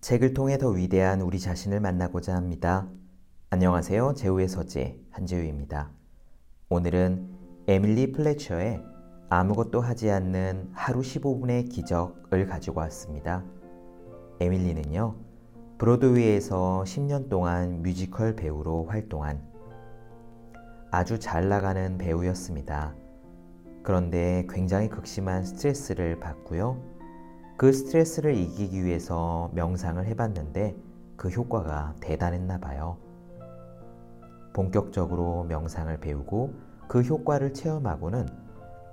[0.00, 2.88] 책을 통해 더 위대한 우리 자신을 만나고자 합니다.
[3.50, 4.14] 안녕하세요.
[4.14, 5.90] 재우의 서재 한재우입니다.
[6.68, 7.28] 오늘은
[7.66, 8.80] 에밀리 플레처의
[9.28, 13.44] 아무것도 하지 않는 하루 15분의 기적을 가지고 왔습니다.
[14.40, 15.16] 에밀리는요,
[15.78, 19.42] 브로드웨이에서 10년 동안 뮤지컬 배우로 활동한
[20.92, 22.94] 아주 잘 나가는 배우였습니다.
[23.82, 26.97] 그런데 굉장히 극심한 스트레스를 받고요.
[27.58, 30.76] 그 스트레스를 이기기 위해서 명상을 해봤는데
[31.16, 32.98] 그 효과가 대단했나 봐요.
[34.52, 36.54] 본격적으로 명상을 배우고
[36.86, 38.28] 그 효과를 체험하고는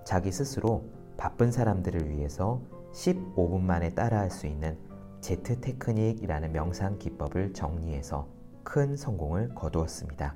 [0.03, 0.83] 자기 스스로
[1.15, 2.59] 바쁜 사람들을 위해서
[2.91, 4.79] 15분 만에 따라할 수 있는
[5.21, 8.27] 제트 테크닉이라는 명상 기법을 정리해서
[8.63, 10.35] 큰 성공을 거두었습니다.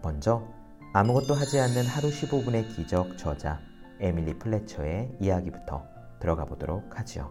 [0.00, 0.46] 먼저
[0.92, 3.58] 아무것도 하지 않는 하루 15분의 기적 저자
[3.98, 5.90] 에밀리 플래처의 이야기부터
[6.22, 7.30] 들어가 보도록 하지요.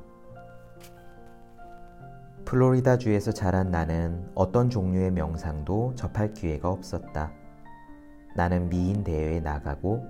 [2.43, 7.31] 플로리다주에서 자란 나는 어떤 종류의 명상도 접할 기회가 없었다.
[8.35, 10.05] 나는 미인 대회에 나가고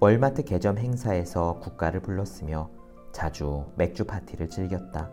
[0.00, 2.68] 월마트 개점 행사에서 국가를 불렀으며
[3.10, 5.10] 자주 맥주 파티를 즐겼다.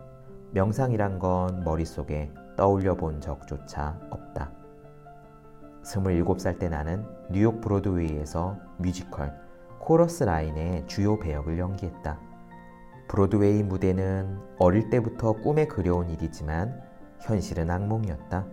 [0.51, 4.51] 명상이란 건 머릿속에 떠올려 본 적조차 없다.
[5.83, 9.33] 27살 때 나는 뉴욕 브로드웨이에서 뮤지컬
[9.79, 12.32] 코러스 라인의 주요 배역을 연기했다.
[13.07, 16.81] 브로드웨이 무대는 어릴 때부터 꿈에 그려온 일이지만
[17.19, 18.45] 현실은 악몽이었다.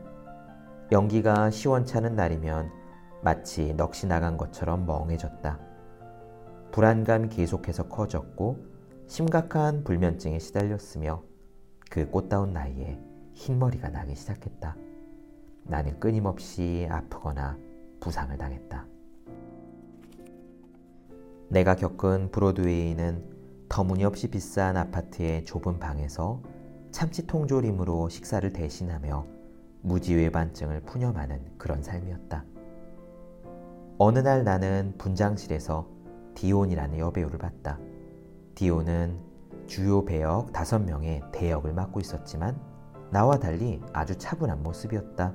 [0.92, 2.70] 연기가 시원찮은 날이면
[3.22, 5.58] 마치 넋이 나간 것처럼 멍해졌다.
[6.72, 8.58] 불안감이 계속해서 커졌고
[9.06, 11.22] 심각한 불면증에 시달렸으며
[11.90, 13.00] 그 꽃다운 나이에
[13.34, 14.76] 흰머리가 나기 시작했다.
[15.64, 17.58] 나는 끊임없이 아프거나
[18.00, 18.86] 부상을 당했다.
[21.48, 23.39] 내가 겪은 브로드웨이는
[23.70, 26.42] 터무니없이 비싼 아파트의 좁은 방에서
[26.90, 29.26] 참치 통조림으로 식사를 대신하며
[29.82, 32.44] 무지외반증을 푸념하는 그런 삶이었다.
[33.96, 35.86] 어느 날 나는 분장실에서
[36.34, 37.78] 디온이라는 여배우를 봤다.
[38.56, 39.20] 디온은
[39.68, 42.60] 주요 배역 5명의 대역을 맡고 있었지만
[43.12, 45.32] 나와 달리 아주 차분한 모습이었다.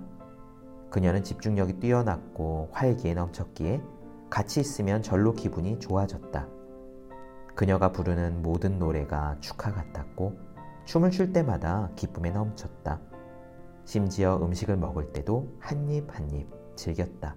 [0.89, 3.81] 그녀는 집중력이 뛰어났고 활기에 넘쳤기에
[4.29, 6.54] 같이 있으면 절로 기분이 좋아졌다.
[7.55, 10.37] 그녀가 부르는 모든 노래가 축하 같았고
[10.85, 12.99] 춤을 출 때마다 기쁨에 넘쳤다.
[13.85, 17.35] 심지어 음식을 먹을 때도 한 입 한 입 즐겼다.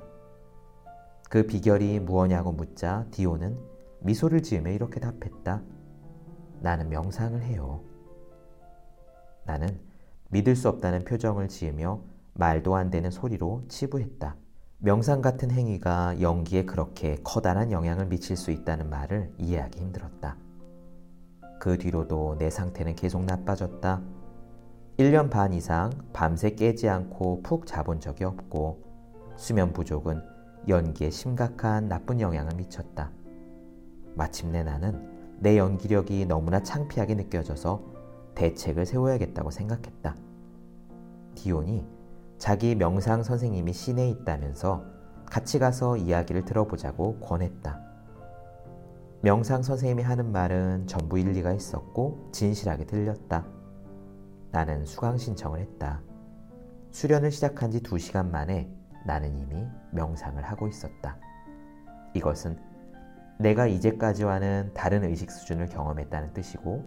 [1.30, 3.58] 그 비결이 무엇냐고 묻자 디오는
[4.00, 5.62] 미소를 지으며 이렇게 답했다.
[6.60, 7.84] 나는 명상을 해요.
[9.44, 9.80] 나는
[10.30, 12.02] 믿을 수 없다는 표정을 지으며
[12.34, 14.36] 말도 안 되는 소리로 치부했다.
[14.80, 20.36] 명상 같은 행위가 연기에 그렇게 커다란 영향을 미칠 수 있다는 말을 이해하기 힘들었다.
[21.58, 24.00] 그 뒤로도 내 상태는 계속 나빠졌다.
[24.98, 28.84] 1년 반 이상 밤새 깨지 않고 푹 자본 적이 없고
[29.36, 30.22] 수면 부족은
[30.68, 33.10] 연기에 심각한 나쁜 영향을 미쳤다.
[34.14, 37.82] 마침내 나는 내 연기력이 너무나 창피하게 느껴져서
[38.36, 40.14] 대책을 세워야겠다고 생각했다.
[41.34, 41.97] 디온이
[42.38, 44.84] 자기 명상 선생님이 시내에 있다면서
[45.26, 47.80] 같이 가서 이야기를 들어보자고 권했다.
[49.22, 53.44] 명상 선생님이 하는 말은 전부 일리가 있었고 진실하게 들렸다.
[54.52, 56.00] 나는 수강 신청을 했다.
[56.92, 58.72] 수련을 시작한 지 2시간 만에
[59.04, 61.18] 나는 이미 명상을 하고 있었다.
[62.14, 62.56] 이것은
[63.40, 66.84] 내가 이제까지와는 다른 의식 수준을 경험했다는 뜻이고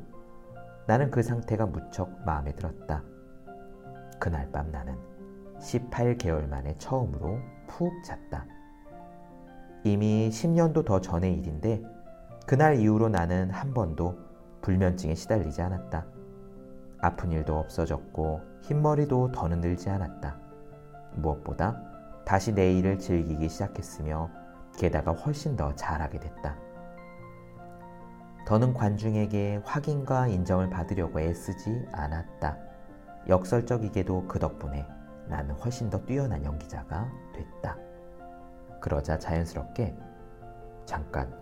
[0.88, 3.04] 나는 그 상태가 무척 마음에 들었다.
[4.20, 5.11] 그날 밤 나는
[5.62, 8.46] 18개월 만에 처음으로 푹 잤다.
[9.84, 11.82] 이미 10년도 더 전의 일인데
[12.46, 14.18] 그날 이후로 나는 한 번도
[14.62, 16.06] 불면증에 시달리지 않았다.
[17.00, 20.40] 아픈 일도 없어졌고 흰머리도 더는 늘지 않았다.
[21.16, 21.82] 무엇보다
[22.26, 24.30] 다시 내 일을 즐기기 시작했으며
[24.78, 26.58] 게다가 훨씬 더 잘하게 됐다.
[28.46, 32.58] 더는 관중에게 확인과 인정을 받으려고 애쓰지 않았다.
[33.28, 34.86] 역설적이게도 그 덕분에
[35.28, 37.78] 나는 훨씬 더 뛰어난 연기자가 됐다.
[38.80, 39.96] 그러자 자연스럽게
[40.86, 41.34] 잠깐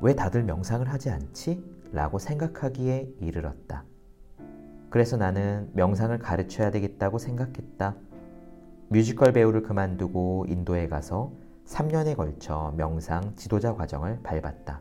[0.00, 1.64] 왜 다들 명상을 하지 않지?
[1.92, 3.84] 라고 생각하기에 이르렀다.
[4.90, 7.96] 그래서 나는 명상을 가르쳐야 되겠다고 생각했다.
[8.88, 11.32] 뮤지컬 배우를 그만두고 인도에 가서
[11.66, 14.80] 3년에 걸쳐 명상 지도자 과정을 밟았다.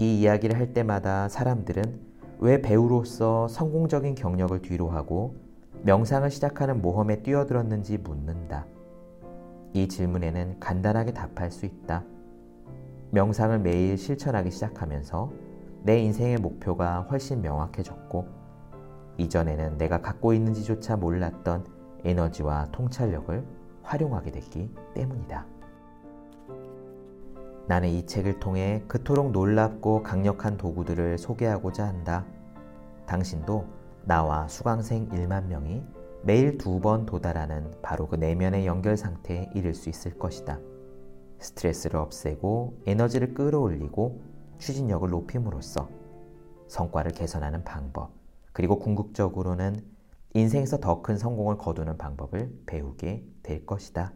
[0.00, 2.00] 이 이야기를 할 때마다 사람들은
[2.40, 5.36] 왜 배우로서 성공적인 경력을 뒤로하고
[5.82, 8.66] 명상을 시작하는 모험에 뛰어들었는지 묻는다.
[9.72, 12.04] 이 질문에는 간단하게 답할 수 있다.
[13.10, 15.32] 명상을 매일 실천하기 시작하면서
[15.84, 18.26] 내 인생의 목표가 훨씬 명확해졌고
[19.18, 21.66] 이전에는 내가 갖고 있는지조차 몰랐던
[22.04, 23.44] 에너지와 통찰력을
[23.82, 25.46] 활용하게 됐기 때문이다.
[27.66, 32.24] 나는 이 책을 통해 그토록 놀랍고 강력한 도구들을 소개하고자 한다.
[33.06, 33.77] 당신도
[34.08, 35.82] 나와 수강생 1만 명이
[36.22, 40.58] 매일 두 번 도달하는 바로 그 내면의 연결 상태에 이를 수 있을 것이다.
[41.38, 44.22] 스트레스를 없애고 에너지를 끌어올리고
[44.56, 45.90] 추진력을 높임으로써
[46.68, 48.12] 성과를 개선하는 방법,
[48.54, 49.84] 그리고 궁극적으로는
[50.32, 54.14] 인생에서 더 큰 성공을 거두는 방법을 배우게 될 것이다.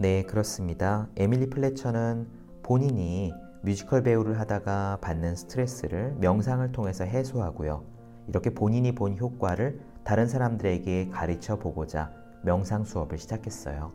[0.00, 1.08] 네, 그렇습니다.
[1.16, 2.28] 에밀리 플래처는
[2.64, 3.32] 본인이
[3.66, 7.82] 뮤지컬 배우를 하다가 받는 스트레스를 명상을 통해서 해소하고요.
[8.28, 12.12] 이렇게 본인이 본 효과를 다른 사람들에게 가르쳐 보고자
[12.44, 13.90] 명상 수업을 시작했어요.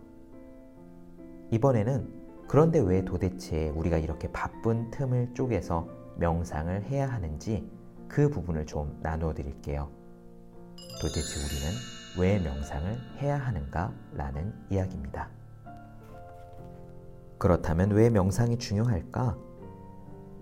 [1.52, 2.06] 이번에는
[2.50, 5.88] 그런데 왜 도대체 우리가 이렇게 바쁜 틈을 쪼개서
[6.18, 7.72] 명상을 해야 하는지
[8.10, 9.90] 그 부분을 좀 나누어 드릴게요.
[11.02, 11.72] 도대체 우리는
[12.20, 13.94] 왜 명상을 해야 하는가?
[14.16, 15.30] 라는 이야기입니다.
[17.38, 19.51] 그렇다면 왜 명상이 중요할까?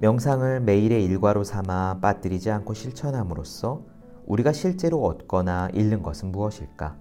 [0.01, 3.83] 명상을 매일의 일과로 삼아 빠뜨리지 않고 실천함으로써
[4.27, 6.95] 우리가 실제로 얻거나 잃는 것은 무엇일까?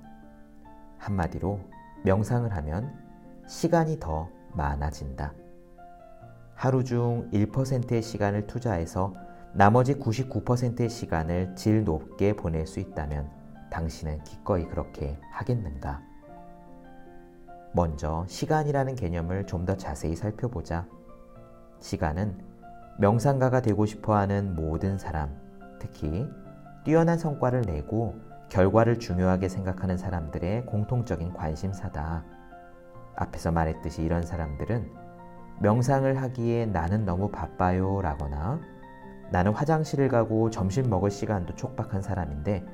[0.99, 1.61] 한마디로
[2.05, 2.93] 명상을 하면
[3.47, 5.33] 시간이 더 많아진다.
[6.55, 9.15] 하루 중 1%의 시간을 투자해서
[9.55, 13.31] 나머지 99%의 시간을 질 높게 보낼 수 있다면
[13.71, 16.03] 당신은 기꺼이 그렇게 하겠는가?
[17.73, 20.89] 먼저 시간이라는 개념을 좀 더 자세히 살펴보자.
[21.79, 22.48] 시간은
[23.01, 25.31] 명상가가 되고 싶어 하는 모든 사람,
[25.79, 26.29] 특히
[26.85, 28.17] 뛰어난 성과를 내고
[28.49, 32.25] 결과를 중요하게 생각하는 사람들의 공통적인 관심사다.
[33.15, 34.91] 앞에서 말했듯이 이런 사람들은
[35.61, 38.61] 명상을 하기에 나는 너무 바빠요 라거나
[39.31, 42.65] 나는 화장실을 가고 점심 먹을 시간도 촉박한 사람인데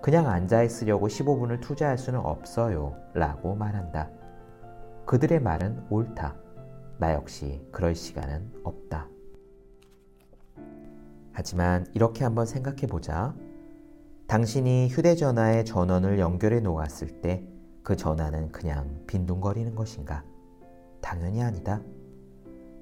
[0.00, 4.10] 그냥 앉아 있으려고 15분을 투자할 수는 없어요 라고 말한다.
[5.06, 6.36] 그들의 말은 옳다.
[6.98, 9.08] 나 역시 그럴 시간은 없다.
[11.32, 13.34] 하지만 이렇게 한번 생각해 보자.
[14.26, 17.52] 당신이 휴대전화에 전원을 연결해 놓았을 때
[17.82, 20.24] 그 전화는 그냥 빈둥거리는 것인가?
[21.00, 21.82] 당연히 아니다.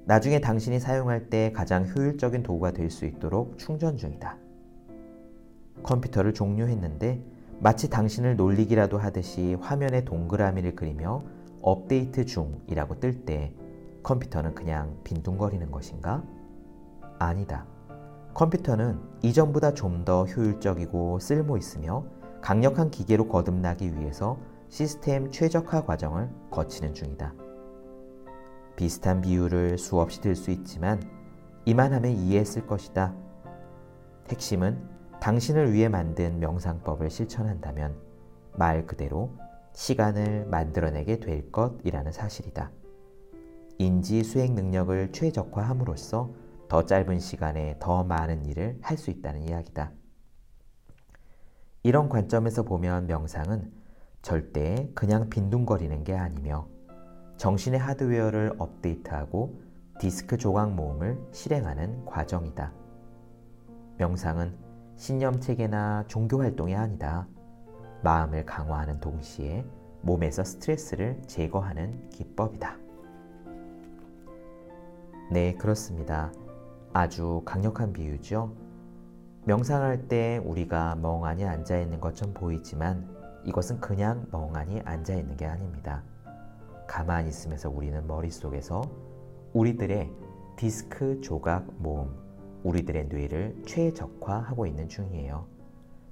[0.05, 4.37] 나중에 당신이 사용할 때 가장 효율적인 도구가 될 수 있도록 충전 중이다.
[5.83, 7.23] 컴퓨터를 종료했는데
[7.59, 11.23] 마치 당신을 놀리기라도 하듯이 화면에 동그라미를 그리며
[11.61, 13.53] 업데이트 중이라고 뜰 때
[14.03, 16.23] 컴퓨터는 그냥 빈둥거리는 것인가?
[17.19, 17.65] 아니다.
[18.33, 22.03] 컴퓨터는 이전보다 좀 더 효율적이고 쓸모 있으며
[22.41, 24.39] 강력한 기계로 거듭나기 위해서
[24.69, 27.33] 시스템 최적화 과정을 거치는 중이다.
[28.75, 31.01] 비슷한 비유를 수없이 들 수 있지만
[31.65, 33.13] 이만하면 이해했을 것이다.
[34.29, 34.81] 핵심은
[35.19, 37.95] 당신을 위해 만든 명상법을 실천한다면
[38.53, 39.29] 말 그대로
[39.73, 42.71] 시간을 만들어내게 될 것이라는 사실이다.
[43.77, 46.31] 인지 수행 능력을 최적화함으로써
[46.71, 49.91] 더 짧은 시간에 더 많은 일을 할 수 있다는 이야기다.
[51.83, 53.73] 이런 관점에서 보면 명상은
[54.21, 56.69] 절대 그냥 빈둥거리는 게 아니며
[57.35, 59.59] 정신의 하드웨어를 업데이트하고
[59.99, 62.71] 디스크 조각 모음을 실행하는 과정이다.
[63.97, 64.57] 명상은
[64.95, 67.27] 신념 체계나 종교 활동이 아니다.
[68.01, 69.65] 마음을 강화하는 동시에
[70.03, 72.77] 몸에서 스트레스를 제거하는 기법이다.
[75.33, 76.31] 네, 그렇습니다.
[76.93, 78.53] 아주 강력한 비유죠.
[79.45, 83.09] 명상할 때 우리가 멍하니 앉아 있는 것처럼 보이지만
[83.45, 86.03] 이것은 그냥 멍하니 앉아 있는 게 아닙니다.
[86.87, 88.81] 가만히 있으면서 우리는 머릿속에서
[89.53, 90.11] 우리들의
[90.57, 92.13] 디스크 조각 모음,
[92.63, 95.47] 우리들의 뇌를 최적화하고 있는 중이에요.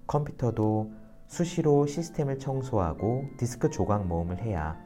[0.07, 0.93] 컴퓨터도
[1.27, 4.79] 수시로 시스템을 청소하고 디스크 조각 모음을 해야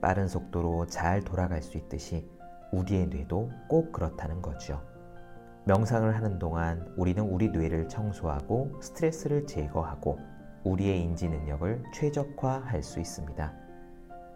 [0.00, 2.30] 빠른 속도로 잘 돌아갈 수 있듯이
[2.72, 4.80] 우리의 뇌도 꼭 그렇다는 거죠.
[5.64, 10.18] 명상을 하는 동안 우리는 우리 뇌를 청소하고 스트레스를 제거하고
[10.64, 13.52] 우리의 인지 능력을 최적화할 수 있습니다.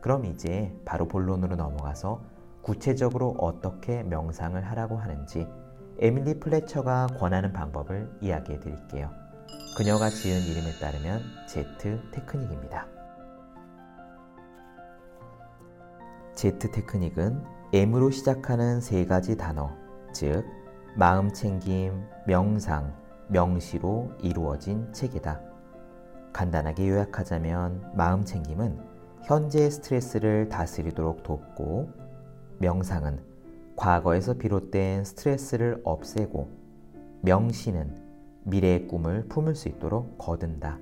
[0.00, 2.22] 그럼 이제 바로 본론으로 넘어가서
[2.62, 5.46] 구체적으로 어떻게 명상을 하라고 하는지
[5.98, 9.10] 에밀리 플래처가 권하는 방법을 이야기해 드릴게요.
[9.76, 12.86] 그녀가 지은 이름에 따르면 제트 테크닉입니다.
[16.34, 19.70] 제트 테크닉은 M으로 시작하는 세 가지 단어,
[20.12, 20.44] 즉,
[20.96, 22.94] 마음 챙김, 명상,
[23.26, 25.40] 명시로 이루어진 책이다.
[26.32, 28.78] 간단하게 요약하자면 마음 챙김은
[29.24, 31.90] 현재의 스트레스를 다스리도록 돕고
[32.58, 33.18] 명상은
[33.74, 36.48] 과거에서 비롯된 스트레스를 없애고
[37.22, 37.96] 명시는
[38.44, 40.78] 미래의 꿈을 품을 수 있도록 거든다.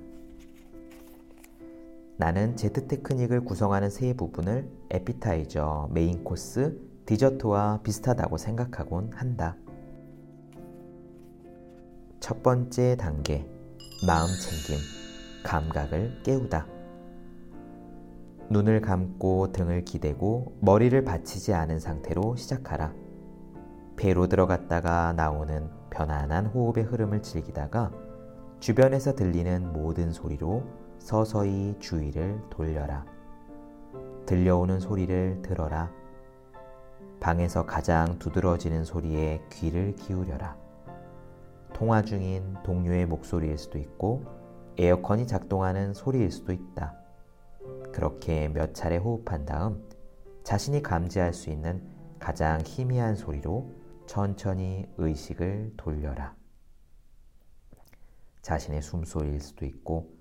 [2.17, 6.77] 나는 제트 테크닉을 구성하는 세 부분을 애피타이저, 메인 코스,
[7.07, 9.57] 디저트와 비슷하다고 생각하곤 한다.
[12.23, 13.45] 첫 번째 단계,
[14.07, 14.77] 마음 챙김,
[15.43, 16.65] 감각을 깨우다.
[18.49, 22.93] 눈을 감고 등을 기대고 머리를 받치지 않은 상태로 시작하라.
[23.97, 27.91] 배로 들어갔다가 나오는 편안한 호흡의 흐름을 즐기다가
[28.61, 30.63] 주변에서 들리는 모든 소리로
[30.99, 33.05] 서서히 주의를 돌려라.
[34.25, 35.91] 들려오는 소리를 들어라.
[37.19, 40.62] 방에서 가장 두드러지는 소리에 귀를 기울여라.
[41.73, 44.25] 통화 중인 동료의 목소리일 수도 있고
[44.77, 46.95] 에어컨이 작동하는 소리일 수도 있다.
[47.91, 49.87] 그렇게 몇 차례 호흡한 다음
[50.43, 51.81] 자신이 감지할 수 있는
[52.19, 53.71] 가장 희미한 소리로
[54.05, 56.35] 천천히 의식을 돌려라.
[58.41, 60.13] 자신의 숨소리일 수도 있고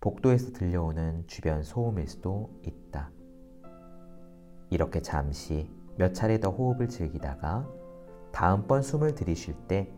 [0.00, 3.10] 복도에서 들려오는 주변 소음일 수도 있다.
[4.70, 7.68] 이렇게 잠시 몇 차례 더 호흡을 즐기다가
[8.32, 9.92] 다음번 숨을 들이쉴 때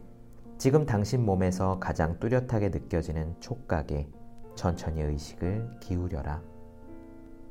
[0.58, 4.08] 지금 당신 몸에서 가장 뚜렷하게 느껴지는 촉각에
[4.56, 6.42] 천천히 의식을 기울여라.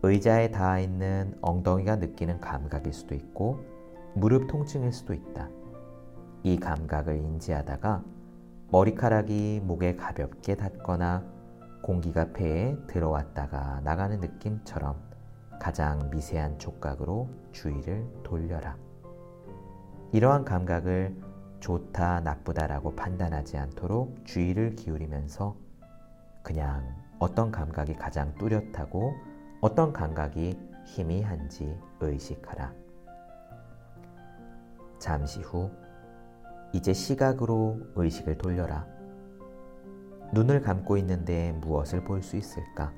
[0.04, 3.64] 의자에 닿아 있는 엉덩이가 느끼는 감각일 수도 있고
[4.14, 5.48] 무릎 통증일 수도 있다.
[6.44, 8.04] 이 감각을 인지하다가
[8.72, 11.24] 머리카락이 목에 가볍게 닿거나
[11.82, 14.98] 공기가 폐에 들어왔다가 나가는 느낌처럼
[15.62, 18.76] 가장 미세한 촉각으로 주의를 돌려라.
[20.12, 21.16] 이러한 감각을
[21.68, 25.58] 좋다, 나쁘다라고 판단하지 않도록 주의를 기울이면서
[26.42, 29.14] 그냥 어떤 감각이 가장 뚜렷하고
[29.60, 32.74] 어떤 감각이 희미한지 의식하라.
[34.98, 35.70] 잠시 후
[36.72, 38.88] 이제 시각으로 의식을 돌려라.
[40.32, 42.94] 눈을 감고 있는데 무엇을 볼 수 있을까?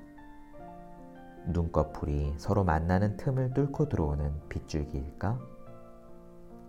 [1.48, 5.40] 눈꺼풀이 서로 만나는 틈을 뚫고 들어오는 빗줄기일까?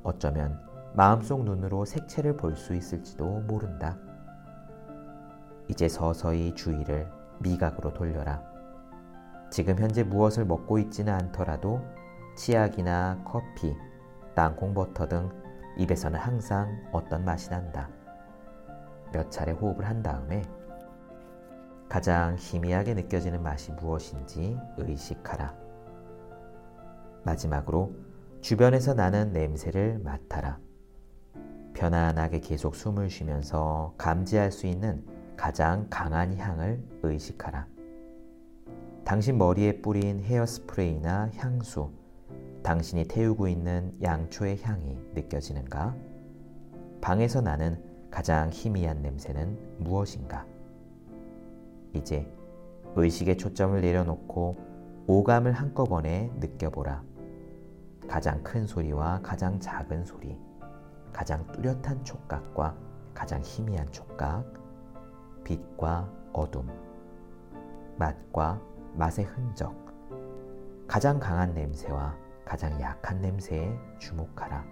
[0.02, 3.96] 어쩌면 마음속 눈으로 색채를 볼 수 있을지도 모른다.
[5.68, 8.42] 이제 서서히 주의를 미각으로 돌려라.
[9.50, 11.80] 지금 현재 무엇을 먹고 있지는 않더라도
[12.36, 13.76] 치약이나 커피,
[14.34, 15.30] 땅콩 버터 등
[15.78, 17.88] 입에서는 항상 어떤 맛이 난다.
[19.12, 20.42] 몇 차례 호흡을 한 다음에
[21.88, 25.54] 가장 희미하게 느껴지는 맛이 무엇인지 의식하라.
[27.24, 27.92] 마지막으로
[28.40, 30.58] 주변에서 나는 냄새를 맡아라.
[31.74, 35.04] 편안하게 계속 숨을 쉬면서 감지할 수 있는
[35.36, 37.66] 가장 강한 향을 의식하라.
[39.04, 41.90] 당신 머리에 뿌린 헤어스프레이나 향수,
[42.62, 45.96] 당신이 태우고 있는 양초의 향이 느껴지는가?
[47.00, 50.46] 방에서 나는 가장 희미한 냄새는 무엇인가?
[51.94, 52.30] 이제
[52.94, 54.58] 의식의 초점을 내려놓고
[55.06, 57.02] 오감을 한꺼번에 느껴보라.
[58.06, 60.36] 가장 큰 소리와 가장 작은 소리,
[61.12, 62.74] 가장 뚜렷한 촉각과
[63.14, 64.44] 가장 희미한 촉각,
[65.44, 66.68] 빛과 어둠,
[67.98, 68.60] 맛과
[68.94, 69.74] 맛의 흔적,
[70.86, 74.64] 가장 강한 냄새와 가장 약한 냄새에 주목하라.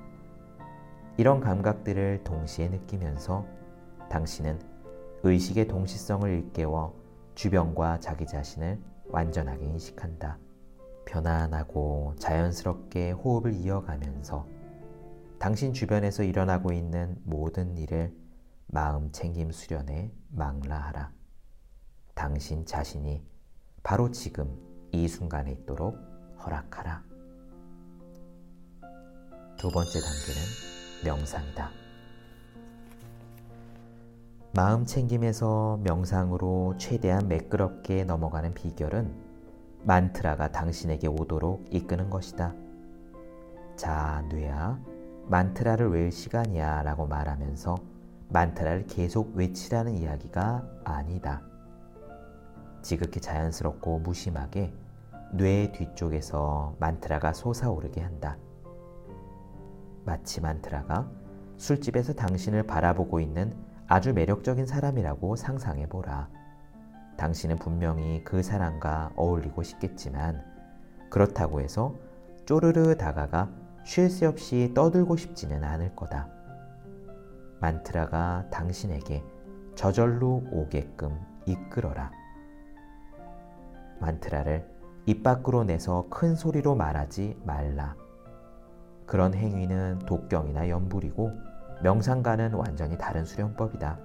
[1.17, 3.45] 이런 감각들을 동시에 느끼면서
[4.09, 4.59] 당신은
[5.23, 6.95] 의식의 동시성을 일깨워
[7.35, 10.39] 주변과 자기 자신을 완전하게 인식한다.
[11.05, 14.47] 편안하고 자연스럽게 호흡을 이어가면서
[15.39, 18.13] 당신 주변에서 일어나고 있는 모든 일을
[18.67, 21.13] 마음 챙김 수련에 망라하라.
[22.15, 23.25] 당신 자신이
[23.85, 24.59] 바로 지금
[24.91, 25.97] 이 순간에 있도록
[26.45, 27.05] 허락하라.
[29.57, 30.43] 두 번째 단계는
[31.05, 31.71] 명상이다.
[34.55, 39.15] 마음 챙김에서 명상으로 최대한 매끄럽게 넘어가는 비결은
[39.85, 42.55] 만트라가 당신에게 오도록 이끄는 것이다.
[43.77, 44.81] 자, 뇌야,
[45.29, 47.77] 만트라를 외울 시간이야 라고 말하면서
[48.31, 51.43] 만트라를 계속 외치라는 이야기가 아니다.
[52.83, 54.73] 지극히 자연스럽고 무심하게
[55.33, 58.39] 뇌 뒤쪽에서 만트라가 솟아오르게 한다.
[60.05, 61.07] 마치 만트라가
[61.59, 63.55] 술집에서 당신을 바라보고 있는
[63.87, 66.31] 아주 매력적인 사람이라고 상상해 보라.
[67.19, 70.43] 당신은 분명히 그 사람과 어울리고 싶겠지만
[71.11, 71.95] 그렇다고 해서
[72.47, 73.51] 쪼르르 다가가
[73.89, 76.29] 쉴 새 없이 떠들고 싶지는 않을 거다.
[77.59, 79.25] 만트라가 당신에게
[79.77, 82.13] 저절로 오게끔 이끌어라.
[83.99, 84.69] 만트라를
[85.07, 87.97] 입 밖으로 내서 큰 소리로 말하지 말라.
[89.07, 91.33] 그런 행위는 독경이나 연불이고
[91.83, 93.99] 명상과는 완전히 다른 수련법이다.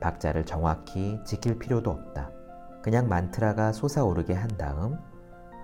[0.00, 2.30] 박자를 정확히 지킬 필요도 없다.
[2.82, 4.98] 그냥 만트라가 솟아오르게 한 다음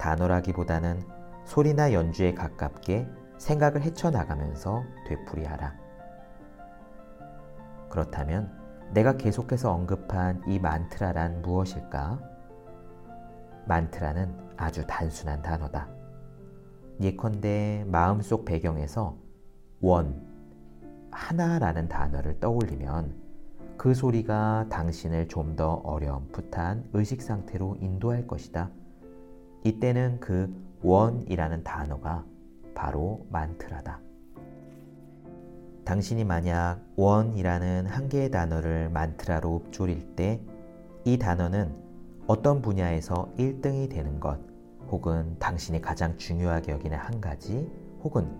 [0.00, 3.06] 단어라기보다는 소리나 연주에 가깝게
[3.38, 5.74] 생각을 헤쳐나가면서 되풀이하라.
[7.90, 8.50] 그렇다면
[8.92, 12.20] 내가 계속해서 언급한 이 만트라란 무엇일까?
[13.66, 15.88] 만트라는 아주 단순한 단어다.
[17.00, 19.16] 예컨대 마음속 배경에서
[19.80, 20.22] 원,
[21.10, 23.20] 하나라는 단어를 떠올리면
[23.76, 28.70] 그 소리가 당신을 좀 더 어렴풋한 의식 상태로 인도할 것이다.
[29.64, 32.24] 이때는 그 원이라는 단어가
[32.74, 34.00] 바로 만트라다.
[35.84, 41.74] 당신이 만약 원이라는 한 개의 단어를 만트라로 읊조릴 때이 단어는
[42.26, 44.38] 어떤 분야에서 1등이 되는 것
[44.88, 47.70] 혹은 당신이 가장 중요하게 여기는 한 가지
[48.02, 48.30] 혹은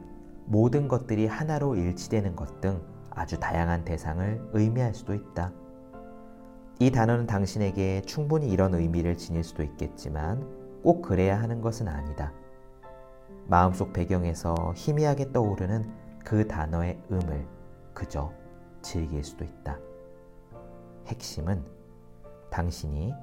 [0.46, 2.80] 모든 것들이 하나로 일치되는 것 등
[3.10, 5.52] 아주 다양한 대상을 의미할 수도 있다.
[6.78, 12.32] 이 단어는 당신에게 충분히 이런 의미를 지닐 수도 있겠지만 꼭 그래야 하는 것은 아니다.
[13.46, 15.84] 마음속 배경에서 희미하게 떠오르는
[16.24, 17.46] 그 단어의 음을
[17.94, 18.32] 그저
[18.82, 19.78] 즐길 수도 있다.
[21.06, 21.64] 핵심은
[22.50, 23.14] 당신이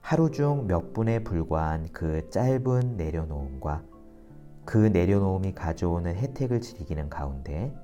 [0.00, 3.84] 하루 중 몇 분에 불과한 그 짧은 내려놓음과
[4.64, 7.74] 그 내려놓음이 가져오는 혜택을 즐기는 가운데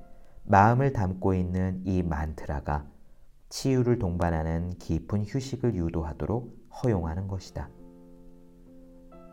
[0.44, 2.86] 마음을 담고 있는 이 만트라가
[3.48, 7.68] 치유를 동반하는 깊은 휴식을 유도하도록 허용하는 것이다.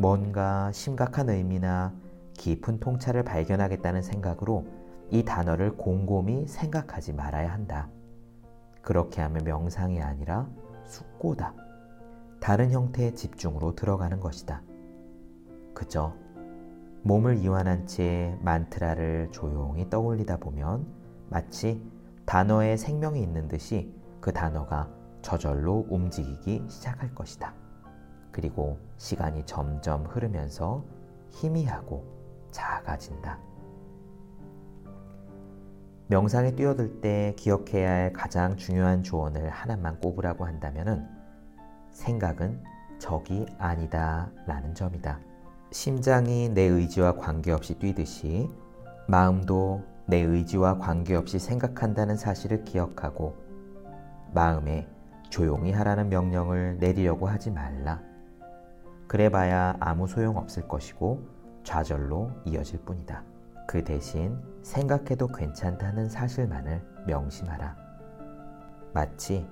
[0.01, 1.93] 뭔가 심각한 의미나
[2.33, 4.65] 깊은 통찰을 발견하겠다는 생각으로
[5.11, 7.87] 이 단어를 곰곰이 생각하지 말아야 한다.
[8.81, 10.49] 그렇게 하면 명상이 아니라
[10.87, 11.53] 숙고다.
[12.39, 14.63] 다른 형태의 집중으로 들어가는 것이다.
[15.75, 16.15] 그저
[17.03, 20.83] 몸을 이완한 채 만트라를 조용히 떠올리다 보면
[21.29, 21.79] 마치
[22.25, 24.89] 단어에 생명이 있는 듯이 그 단어가
[25.21, 27.60] 저절로 움직이기 시작할 것이다.
[28.31, 30.83] 그리고 시간이 점점 흐르면서
[31.29, 32.05] 희미하고
[32.51, 33.39] 작아진다.
[36.07, 41.09] 명상에 뛰어들 때 기억해야 할 가장 중요한 조언을 하나만 꼽으라고 한다면
[41.91, 42.61] 생각은
[42.99, 45.19] 적이 아니다 라는 점이다.
[45.71, 48.49] 심장이 내 의지와 관계없이 뛰듯이
[49.07, 53.37] 마음도 내 의지와 관계없이 생각한다는 사실을 기억하고
[54.33, 54.87] 마음에
[55.29, 58.01] 조용히 하라는 명령을 내리려고 하지 말라.
[59.11, 61.21] 그래봐야 아무 소용 없을 것이고
[61.65, 63.25] 좌절로 이어질 뿐이다.
[63.67, 67.75] 그 대신 생각해도 괜찮다는 사실만을 명심하라.
[68.93, 69.45] 마치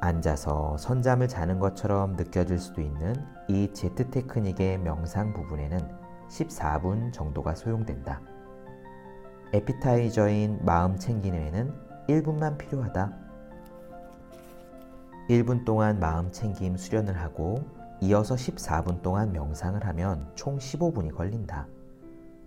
[0.00, 3.12] 앉아서 선잠을 자는 것처럼 느껴질 수도 있는
[3.48, 5.80] 이 제트 테크닉의 명상 부분에는
[6.28, 8.20] 14분 정도가 소용된다.
[9.52, 11.74] 에피타이저인 마음 챙기는에는
[12.08, 13.12] 1분만 필요하다.
[15.28, 21.68] 1분 동안 마음 챙김 수련을 하고 이어서 14분 동안 명상을 하면 총 15분이 걸린다.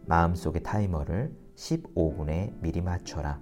[0.05, 3.39] 마음속의 타이머를 15분에 미리 맞춰라.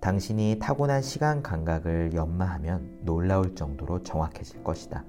[0.00, 5.06] 당신이 타고난 시간 감각을 연마하면 놀라울 정도로 정확해질 것이다.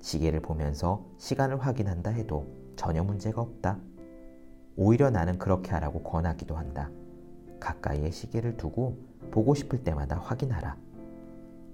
[0.00, 3.78] 시계를 보면서 시간을 확인한다 해도 전혀 문제가 없다.
[4.74, 6.90] 오히려 나는 그렇게 하라고 권하기도 한다.
[7.60, 8.98] 가까이에 시계를 두고
[9.30, 10.76] 보고 싶을 때마다 확인하라.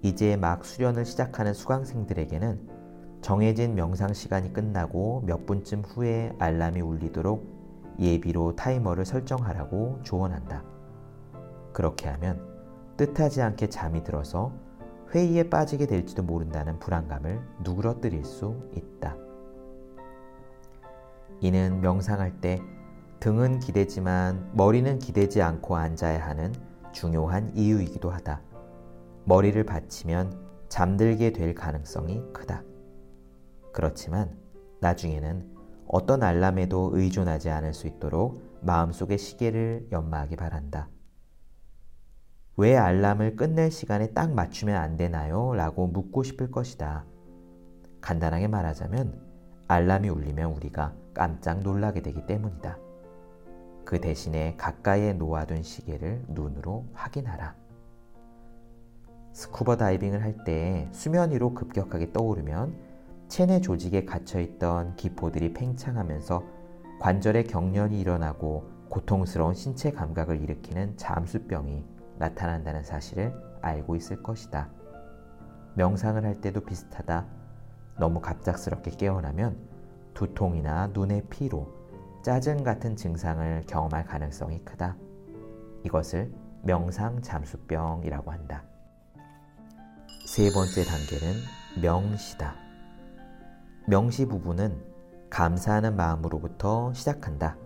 [0.03, 2.82] 이제 막 수련을 시작하는 수강생들에게는
[3.23, 10.65] 정해진 명상 시간이 끝나고 몇 분쯤 후에 알람이 울리도록 예비로 타이머를 설정하라고 조언한다.
[11.73, 12.45] 그렇게 하면
[12.97, 14.53] 뜻하지 않게 잠이 들어서
[15.15, 19.17] 회의에 빠지게 될지도 모른다는 불안감을 누그러뜨릴 수 있다.
[21.41, 22.61] 이는 명상할 때
[23.21, 26.53] 등은 기대지만 머리는 기대지 않고 앉아야 하는
[26.91, 28.41] 중요한 이유이기도 하다.
[29.25, 32.65] 머리를 받치면 잠들게 될 가능성이 크다.
[33.73, 34.37] 그렇지만
[34.81, 35.51] 나중에는
[35.87, 40.89] 어떤 알람에도 의존하지 않을 수 있도록 마음속의 시계를 연마하기 바란다.
[42.57, 45.55] 왜 알람을 끝낼 시간에 딱 맞추면 안 되나요?
[45.55, 47.05] 라고 묻고 싶을 것이다.
[48.01, 49.21] 간단하게 말하자면
[49.69, 52.79] 알람이 울리면 우리가 깜짝 놀라게 되기 때문이다.
[53.85, 57.57] 그 대신에 가까이에 놓아둔 시계를 눈으로 확인하라.
[59.33, 62.92] 스쿠버 다이빙을 할 때 수면 위로 급격하게 떠오르면
[63.33, 66.43] 체내 조직에 갇혀있던 기포들이 팽창하면서
[67.01, 71.83] 관절에 경련이 일어나고 고통스러운 신체 감각을 일으키는 잠수병이
[72.19, 74.69] 나타난다는 사실을 알고 있을 것이다.
[75.77, 77.25] 명상을 할 때도 비슷하다.
[77.99, 79.57] 너무 갑작스럽게 깨어나면
[80.13, 81.73] 두통이나 눈의 피로,
[82.23, 84.95] 짜증 같은 증상을 경험할 가능성이 크다.
[85.87, 86.31] 이것을
[86.65, 88.63] 명상 잠수병이라고 한다.
[90.27, 91.41] 세 번째 단계는
[91.81, 92.72] 명시다.
[93.87, 94.81] 명시 부분은
[95.29, 97.57] 감사하는 마음으로부터 시작한다.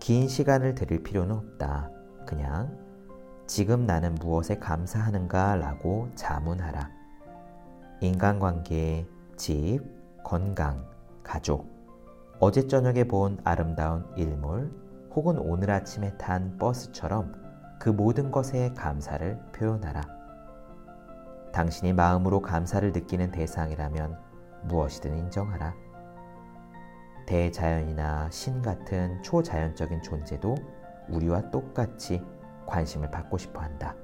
[0.00, 1.90] 긴 시간을 들일 필요는 없다.
[2.26, 2.76] 그냥
[3.46, 6.90] 지금 나는 무엇에 감사하는가 라고 자문하라.
[8.00, 9.80] 인간관계, 집,
[10.24, 10.84] 건강,
[11.22, 11.70] 가족,
[12.40, 14.72] 어제 저녁에 본 아름다운 일몰,
[15.14, 17.32] 혹은 오늘 아침에 탄 버스처럼
[17.78, 20.02] 그 모든 것에 감사를 표현하라.
[21.52, 24.25] 당신이 마음으로 감사를 느끼는 대상이라면
[24.68, 25.74] 무엇이든 인정하라.
[27.26, 30.54] 대자연이나 신 같은 초자연적인 존재도
[31.08, 32.22] 우리와 똑같이
[32.66, 33.96] 관심을 받고 싶어 한다.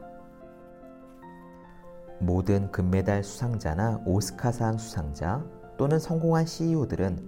[2.21, 5.45] 모든 금메달 수상자나 오스카상 수상자
[5.77, 7.19] 또는 성공한 CEO들은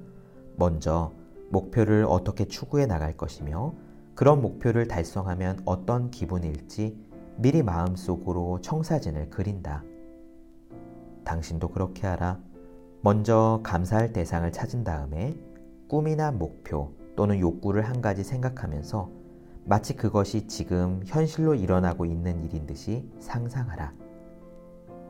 [0.57, 1.13] 먼저
[1.51, 3.75] 목표를 어떻게 추구해 나갈 것이며
[4.15, 6.97] 그런 목표를 달성하면 어떤 기분일지
[7.37, 9.83] 미리 마음속으로 청사진을 그린다.
[11.25, 12.39] 당신도 그렇게 하라.
[13.05, 15.39] 먼저 감사할 대상을 찾은 다음에
[15.89, 19.11] 꿈이나 목표 또는 욕구를 한 가지 생각하면서
[19.67, 23.93] 마치 그것이 지금 현실로 일어나고 있는 일인 듯이 상상하라.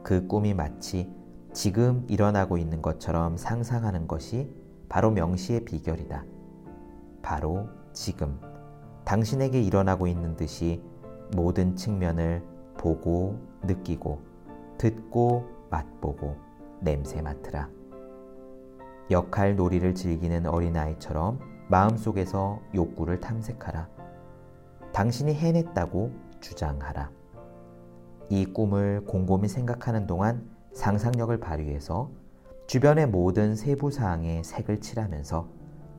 [0.02, 1.08] 그 꿈이 마치
[1.52, 4.52] 지금 일어나고 있는 것처럼 상상하는 것이
[4.88, 6.24] 바로 명시의 비결이다.
[7.22, 8.40] 바로 지금
[9.04, 10.82] 당신에게 일어나고 있는 듯이
[11.36, 12.42] 모든 측면을
[12.76, 14.20] 보고 느끼고
[14.78, 16.34] 듣고 맛보고
[16.80, 17.83] 냄새 맡으라.
[19.10, 21.38] 역할 놀이를 즐기는 어린아이처럼
[21.68, 23.88] 마음속에서 욕구를 탐색하라.
[24.92, 27.10] 당신이 해냈다고 주장하라.
[28.30, 32.10] 이 꿈을 곰곰이 생각하는 동안 상상력을 발휘해서
[32.66, 35.48] 주변의 모든 세부 사항에 색을 칠하면서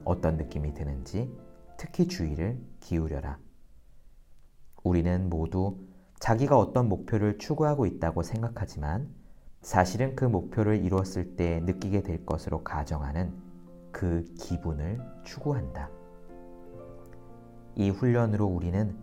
[0.03, 1.31] 어떤 느낌이 드는지
[1.77, 3.37] 특히 주의를 기울여라.
[4.83, 5.77] 우리는 모두
[6.19, 9.09] 자기가 어떤 목표를 추구하고 있다고 생각하지만
[9.65, 13.33] 사실은 그 목표를 이루었을 때 느끼게 될 것으로 가정하는
[13.91, 15.89] 그 기분을 추구한다.
[17.73, 18.95] 이 훈련으로 우리는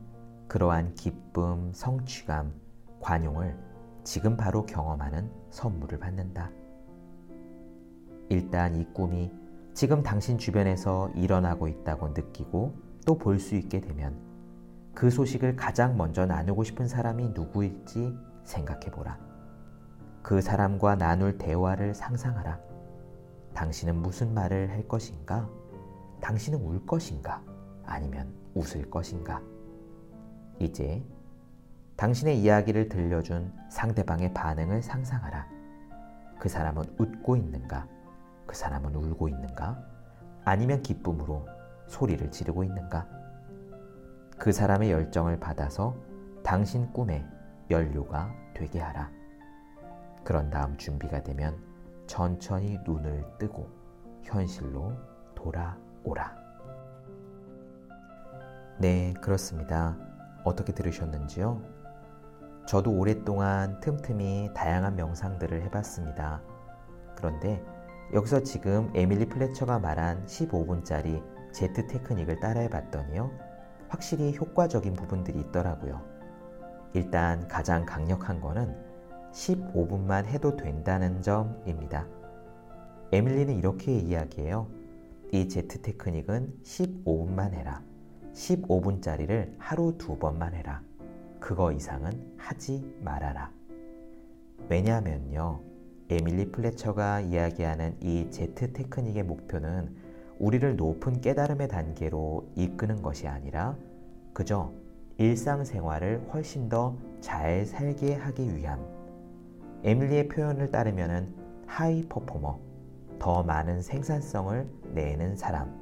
[0.47, 2.53] 그러한 기쁨, 성취감,
[3.01, 3.59] 관용을
[4.05, 6.53] 지금 바로 경험하는 선물을 받는다.
[8.29, 9.33] 일단 이 꿈이
[9.75, 12.73] 지금 당신 주변에서 일어나고 있다고 느끼고
[13.05, 14.17] 또 볼 수 있게 되면
[14.95, 19.32] 그 소식을 가장 먼저 나누고 싶은 사람이 누구일지 생각해 보라.
[20.23, 22.59] 그 사람과 나눌 대화를 상상하라.
[23.55, 25.49] 당신은 무슨 말을 할 것인가?
[26.21, 27.43] 당신은 울 것인가?
[27.85, 29.43] 아니면 웃을 것인가?
[30.59, 31.05] 이제
[31.97, 35.47] 당신의 이야기를 들려준 상대방의 반응을 상상하라.
[36.39, 37.87] 그 사람은 웃고 있는가?
[38.47, 39.79] 그 사람은 울고 있는가?
[40.45, 41.47] 아니면 기쁨으로
[41.89, 43.07] 소리를 지르고 있는가?
[44.39, 45.97] 그 사람의 열정을 받아서
[46.43, 47.25] 당신 꿈의
[47.71, 49.22] 연료가 되게 하라.
[50.25, 51.57] 그런 다음 준비가 되면
[52.07, 53.69] 천천히 눈을 뜨고
[54.23, 54.93] 현실로
[55.35, 56.37] 돌아오라.
[58.79, 59.97] 네, 그렇습니다.
[60.45, 61.63] 어떻게 들으셨는지요?
[62.67, 66.43] 저도 오랫동안 틈틈이 다양한 명상들을 해봤습니다.
[67.17, 67.65] 그런데
[68.13, 73.31] 여기서 지금 에밀리 플래처가 말한 15분짜리 제트 테크닉을 따라해 봤더니요.
[73.89, 76.01] 확실히 효과적인 부분들이 있더라고요.
[76.95, 78.92] 일단 가장 강력한 거는
[79.33, 82.07] 15분만 해도 된다는 점입니다.
[83.13, 84.69] 에밀리는 이렇게 이야기해요.
[85.33, 87.83] 이 제트 테크닉은 15분만 해라.
[88.35, 90.83] 15분짜리를 하루 두 번만 해라.
[91.41, 93.51] 그거 이상은 하지 말아라.
[94.69, 95.61] 왜냐하면요.
[96.11, 99.95] 에밀리 플레처가 이야기하는 이 제트 테크닉의 목표는
[100.39, 103.77] 우리를 높은 깨달음의 단계로 이끄는 것이 아니라
[104.33, 104.73] 그저
[105.19, 109.02] 일상생활을 훨씬 더 잘 살게 하기 위함.
[109.85, 111.35] 에밀리의 표현을 따르면
[111.67, 112.59] 하이 퍼포머,
[113.19, 115.75] 더 많은 생산성을 내는 사람.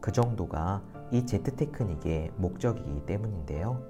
[0.00, 3.82] 그 정도가 이 제트 테크닉의 목적이기 때문인데요.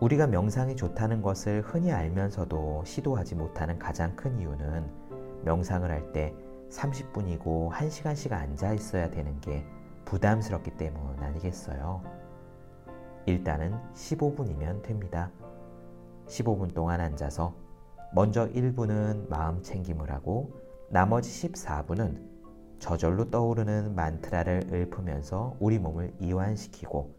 [0.00, 4.90] 우리가 명상이 좋다는 것을 흔히 알면서도 시도하지 못하는 가장 큰 이유는
[5.44, 6.34] 명상을 할 때
[6.70, 9.64] 30분이고 1시간씩 앉아 있어야 되는 게
[10.04, 12.02] 부담스럽기 때문 아니겠어요?
[13.26, 15.30] 일단은 15분이면 됩니다.
[16.26, 17.54] 15분 동안 앉아서
[18.12, 20.52] 먼저 1분은 마음 챙김을 하고
[20.90, 22.30] 나머지 14분은
[22.80, 27.14] 저절로 떠오르는 만트라를 읊으면서 우리 몸을 이완시키고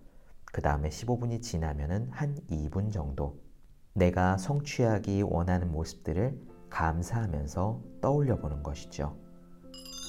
[0.45, 3.39] 그 다음에 15분이 지나면은 한 2분 정도
[3.93, 6.37] 내가 성취하기 원하는 모습들을
[6.69, 9.15] 감사하면서 떠올려 보는 것이죠.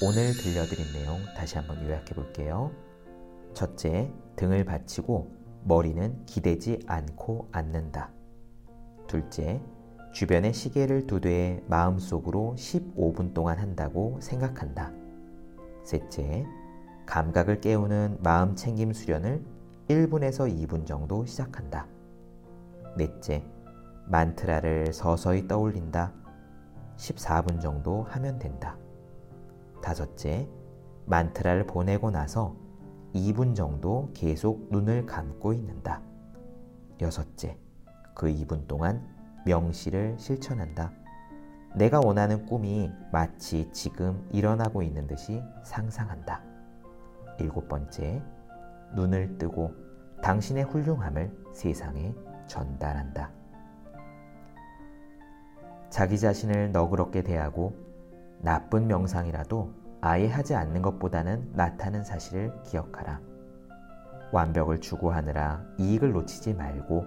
[0.05, 2.73] 오늘 들려드린 내용 다시 한번 요약해 볼게요.
[3.55, 5.31] 첫째, 등을 받치고
[5.65, 8.11] 머리는 기대지 않고 앉는다.
[9.07, 9.61] 둘째,
[10.13, 14.93] 주변에 시계를 두되 마음속으로 15분 동안 한다고 생각한다.
[15.85, 16.47] 셋째,
[17.07, 19.43] 감각을 깨우는 마음 챙김 수련을
[19.89, 21.87] 1분에서 2분 정도 시작한다.
[22.97, 23.43] 넷째,
[24.07, 26.13] 만트라를 서서히 떠올린다.
[26.97, 28.77] 14분 정도 하면 된다.
[29.83, 30.47] 다섯째,
[31.07, 32.55] 만트라를 보내고 나서
[33.15, 36.03] 2분 정도 계속 눈을 감고 있는다.
[37.01, 37.59] 여섯째,
[38.15, 40.93] 그 2분 동안 명시를 실천한다.
[41.75, 46.43] 내가 원하는 꿈이 마치 지금 일어나고 있는 듯이 상상한다.
[47.39, 48.23] 일곱 번째,
[48.95, 49.75] 눈을 뜨고
[50.23, 52.15] 당신의 훌륭함을 세상에
[52.47, 53.31] 전달한다.
[55.89, 57.75] 자기 자신을 너그럽게 대하고
[58.41, 63.21] 나쁜 명상이라도 아예 하지 않는 것보다는 낫다는 사실을 기억하라.
[64.33, 67.07] 완벽을 추구하느라 이익을 놓치지 말고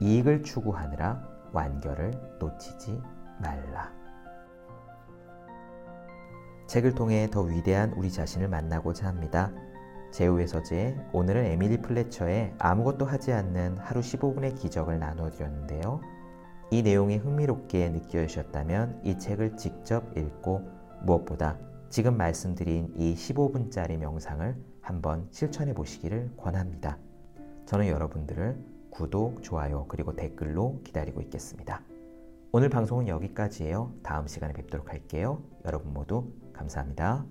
[0.00, 3.00] 이익을 추구하느라 완결을 놓치지
[3.40, 3.92] 말라.
[6.66, 9.52] 책을 통해 더 위대한 우리 자신을 만나고자 합니다.
[10.12, 16.00] 제우의 서재 오늘은 에밀리 플래처의 아무것도 하지 않는 하루 15분의 기적을 나누어 드렸는데요.
[16.70, 20.62] 이 내용이 흥미롭게 느껴지셨다면 이 책을 직접 읽고
[21.02, 21.58] 무엇보다
[21.90, 26.96] 지금 말씀드린 이 15분짜리 명상을 한번 실천해 보시기를 권합니다.
[27.66, 31.82] 저는 여러분들을 구독, 좋아요, 그리고 댓글로 기다리고 있겠습니다.
[32.52, 33.90] 오늘 방송은 여기까지예요.
[34.02, 35.42] 다음 시간에 뵙도록 할게요.
[35.64, 37.24] 여러분 모두 감사합니다.